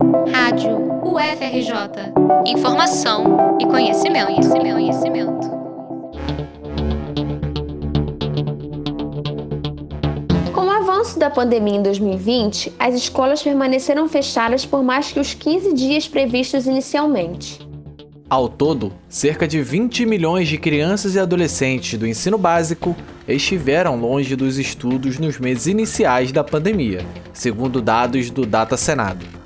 [0.00, 2.14] Rádio UFRJ.
[2.46, 5.50] Informação e conhecimento, conhecimento, conhecimento.
[10.54, 15.34] Com o avanço da pandemia em 2020, as escolas permaneceram fechadas por mais que os
[15.34, 17.60] 15 dias previstos inicialmente.
[18.30, 22.96] Ao todo, cerca de 20 milhões de crianças e adolescentes do ensino básico
[23.28, 27.04] estiveram longe dos estudos nos meses iniciais da pandemia,
[27.34, 29.39] segundo dados do Data Senado.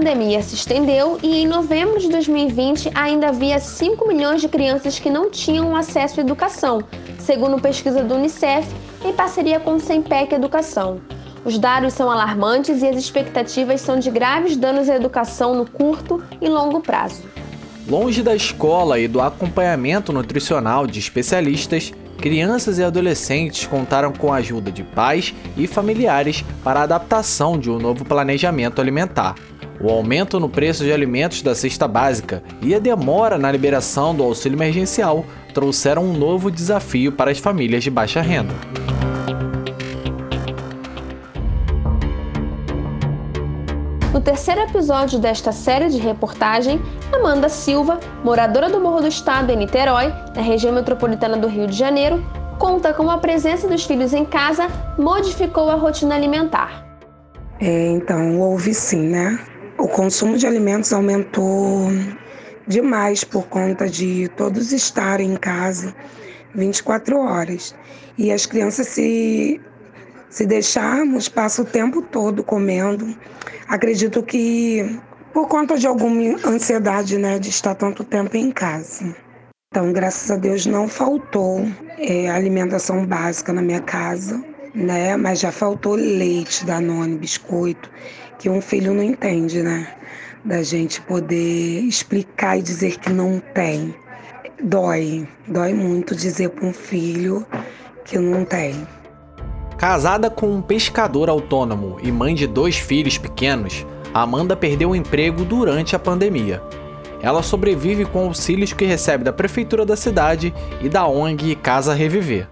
[0.00, 5.10] Pandemia se estendeu e em novembro de 2020 ainda havia 5 milhões de crianças que
[5.10, 6.82] não tinham acesso à educação,
[7.18, 8.66] segundo pesquisa do Unicef
[9.04, 11.02] em parceria com o SEMPEC Educação.
[11.44, 16.24] Os dados são alarmantes e as expectativas são de graves danos à educação no curto
[16.40, 17.22] e longo prazo.
[17.86, 24.36] Longe da escola e do acompanhamento nutricional de especialistas, crianças e adolescentes contaram com a
[24.36, 29.34] ajuda de pais e familiares para a adaptação de um novo planejamento alimentar.
[29.82, 34.22] O aumento no preço de alimentos da cesta básica e a demora na liberação do
[34.22, 38.54] auxílio emergencial trouxeram um novo desafio para as famílias de baixa renda.
[44.12, 46.78] No terceiro episódio desta série de reportagem,
[47.10, 51.74] Amanda Silva, moradora do Morro do Estado em Niterói, na região metropolitana do Rio de
[51.74, 52.22] Janeiro,
[52.58, 56.84] conta como a presença dos filhos em casa modificou a rotina alimentar.
[57.58, 59.38] É, então, houve sim, né?
[59.80, 61.88] O consumo de alimentos aumentou
[62.68, 65.96] demais por conta de todos estarem em casa
[66.54, 67.74] 24 horas.
[68.18, 69.58] E as crianças se
[70.28, 73.16] se deixarmos, passa o tempo todo comendo.
[73.66, 75.00] Acredito que
[75.32, 79.16] por conta de alguma ansiedade, né, de estar tanto tempo em casa.
[79.72, 84.44] Então, graças a Deus, não faltou é, alimentação básica na minha casa,
[84.74, 85.16] né?
[85.16, 87.90] Mas já faltou leite, danone, biscoito,
[88.38, 89.94] que um filho não entende, né?
[90.44, 93.94] Da gente poder explicar e dizer que não tem.
[94.62, 97.46] Dói, dói muito dizer para um filho
[98.04, 98.86] que não tem.
[99.78, 105.44] Casada com um pescador autônomo e mãe de dois filhos pequenos, Amanda perdeu o emprego
[105.44, 106.62] durante a pandemia.
[107.22, 112.48] Ela sobrevive com auxílios que recebe da prefeitura da cidade e da ONG Casa Reviver.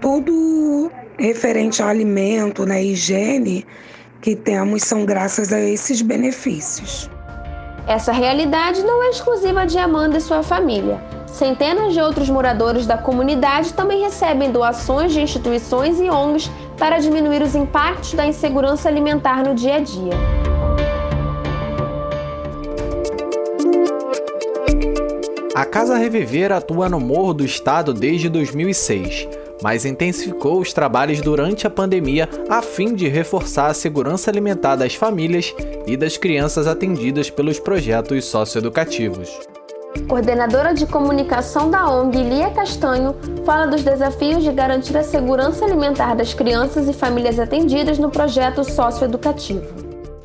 [0.00, 3.66] Tudo referente ao alimento, na né, higiene
[4.20, 7.10] que temos são graças a esses benefícios.
[7.86, 11.00] Essa realidade não é exclusiva de Amanda e sua família.
[11.26, 17.42] Centenas de outros moradores da comunidade também recebem doações de instituições e ONGs para diminuir
[17.42, 20.12] os impactos da insegurança alimentar no dia a dia.
[25.54, 29.28] A Casa Reviver atua no Morro do Estado desde 2006,
[29.62, 34.94] mas intensificou os trabalhos durante a pandemia a fim de reforçar a segurança alimentar das
[34.94, 35.54] famílias
[35.86, 39.30] e das crianças atendidas pelos projetos socioeducativos.
[40.08, 46.14] Coordenadora de comunicação da ONG, Lia Castanho, fala dos desafios de garantir a segurança alimentar
[46.14, 49.66] das crianças e famílias atendidas no projeto socioeducativo.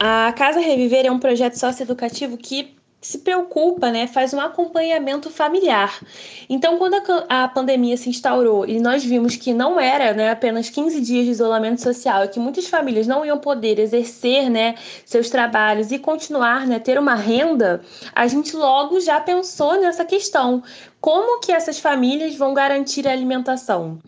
[0.00, 6.00] A Casa Reviver é um projeto socioeducativo que se preocupa, né, faz um acompanhamento familiar.
[6.48, 10.70] Então, quando a, a, pandemia se instaurou e nós vimos que não era né, apenas
[10.70, 15.28] 15 dias de isolamento social e que muitas famílias não iam poder exercer né, seus
[15.28, 17.82] trabalhos e continuar, né, ter uma renda,
[18.14, 20.62] a gente logo já pensou nessa questão.
[21.00, 23.98] Como que essas famílias vão garantir a alimentação?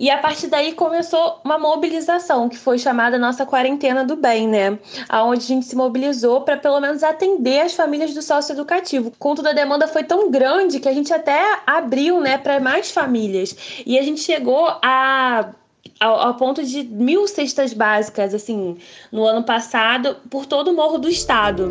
[0.00, 4.78] E a partir daí começou uma mobilização, que foi chamada Nossa Quarentena do Bem, né?
[5.12, 9.12] Onde a gente se mobilizou para pelo menos atender as famílias do sócio educativo.
[9.18, 13.82] Contudo, a demanda foi tão grande que a gente até abriu, né, para mais famílias.
[13.84, 15.50] E a gente chegou a
[15.98, 18.76] ao, ao, ponto de mil cestas básicas, assim,
[19.10, 21.70] no ano passado, por todo o morro do estado.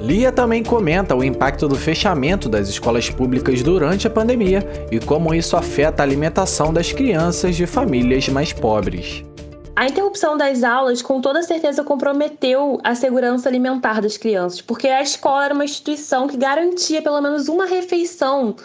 [0.00, 5.34] Lia também comenta o impacto do fechamento das escolas públicas durante a pandemia e como
[5.34, 9.24] isso afeta a alimentação das crianças de famílias mais pobres.
[9.74, 15.02] A interrupção das aulas com toda certeza comprometeu a segurança alimentar das crianças, porque a
[15.02, 18.56] escola era uma instituição que garantia pelo menos uma refeição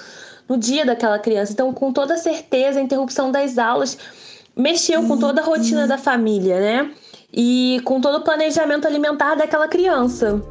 [0.47, 1.51] no dia daquela criança.
[1.53, 3.97] Então, com toda certeza, a interrupção das aulas
[4.55, 6.91] mexeu com toda a rotina da família, né?
[7.33, 10.41] E com todo o planejamento alimentar daquela criança.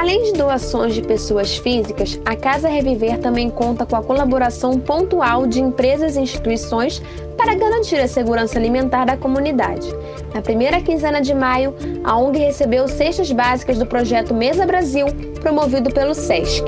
[0.00, 5.46] Além de doações de pessoas físicas, a Casa Reviver também conta com a colaboração pontual
[5.46, 7.02] de empresas e instituições
[7.36, 9.86] para garantir a segurança alimentar da comunidade.
[10.32, 15.04] Na primeira quinzena de maio, a ONG recebeu cestas básicas do projeto Mesa Brasil,
[15.42, 16.64] promovido pelo SESC.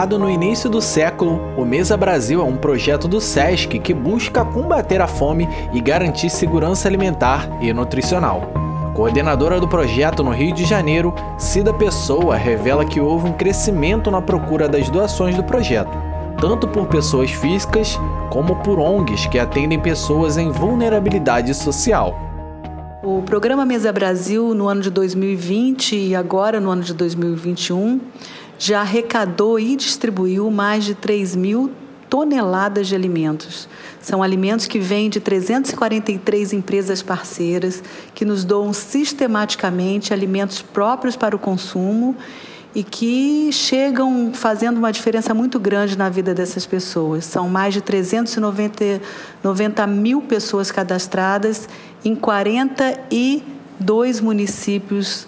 [0.00, 4.42] Criado no início do século, o Mesa Brasil é um projeto do SESC que busca
[4.42, 8.50] combater a fome e garantir segurança alimentar e nutricional.
[8.96, 14.22] Coordenadora do projeto no Rio de Janeiro, Cida Pessoa revela que houve um crescimento na
[14.22, 15.92] procura das doações do projeto,
[16.40, 18.00] tanto por pessoas físicas
[18.30, 22.18] como por ONGs que atendem pessoas em vulnerabilidade social.
[23.02, 28.00] O programa Mesa Brasil, no ano de 2020 e agora no ano de 2021,
[28.60, 31.72] já arrecadou e distribuiu mais de 3 mil
[32.10, 33.66] toneladas de alimentos.
[34.02, 37.82] São alimentos que vêm de 343 empresas parceiras
[38.14, 42.14] que nos doam sistematicamente alimentos próprios para o consumo
[42.74, 47.24] e que chegam fazendo uma diferença muito grande na vida dessas pessoas.
[47.24, 49.00] São mais de 390
[49.42, 51.66] 90 mil pessoas cadastradas
[52.04, 55.26] em 42 municípios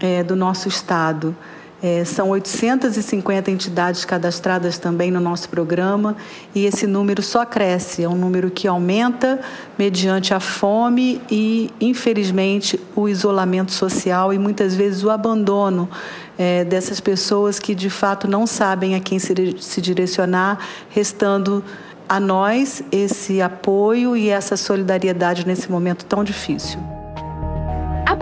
[0.00, 1.36] é, do nosso estado.
[1.82, 6.16] É, são 850 entidades cadastradas também no nosso programa
[6.54, 8.04] e esse número só cresce.
[8.04, 9.40] É um número que aumenta
[9.76, 15.90] mediante a fome e, infelizmente, o isolamento social e muitas vezes o abandono
[16.38, 20.58] é, dessas pessoas que de fato não sabem a quem se, se direcionar,
[20.88, 21.64] restando
[22.08, 26.78] a nós esse apoio e essa solidariedade nesse momento tão difícil.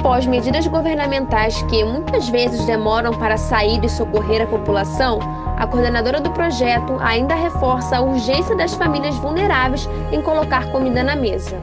[0.00, 5.18] Após medidas governamentais que muitas vezes demoram para sair e socorrer a população,
[5.58, 11.14] a coordenadora do projeto ainda reforça a urgência das famílias vulneráveis em colocar comida na
[11.14, 11.60] mesa.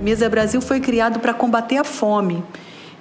[0.00, 2.44] Mesa Brasil foi criado para combater a fome.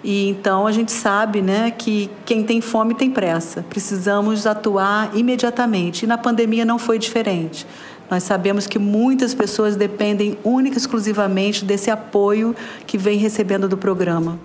[0.04, 3.64] E então a gente sabe, né, que quem tem fome tem pressa.
[3.70, 6.06] Precisamos atuar imediatamente.
[6.06, 7.68] E na pandemia não foi diferente.
[8.10, 12.56] Nós sabemos que muitas pessoas dependem única e exclusivamente desse apoio
[12.88, 14.40] que vem recebendo do programa.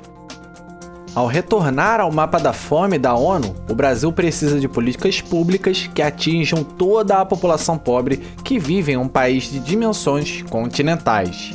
[1.15, 6.03] Ao retornar ao mapa da fome da ONU, o Brasil precisa de políticas públicas que
[6.03, 11.53] atinjam toda a população pobre que vive em um país de dimensões continentais.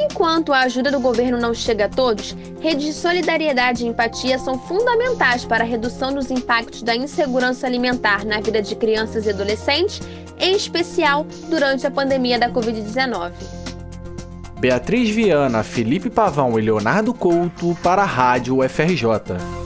[0.00, 4.58] Enquanto a ajuda do governo não chega a todos, redes de solidariedade e empatia são
[4.58, 10.00] fundamentais para a redução dos impactos da insegurança alimentar na vida de crianças e adolescentes,
[10.40, 13.61] em especial durante a pandemia da Covid-19.
[14.62, 19.61] Beatriz Viana, Felipe Pavão e Leonardo Couto para a Rádio UFRJ.